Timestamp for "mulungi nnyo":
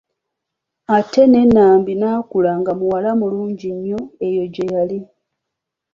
3.19-4.01